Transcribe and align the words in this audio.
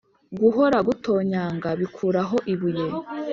guhora 0.39 0.77
gutonyanga 0.87 1.69
bikuraho 1.79 2.37
ibuye 2.53 2.85